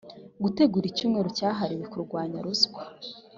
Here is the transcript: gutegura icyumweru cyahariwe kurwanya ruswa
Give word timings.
gutegura 0.43 0.85
icyumweru 0.87 1.29
cyahariwe 1.37 1.85
kurwanya 1.93 2.37
ruswa 2.45 2.81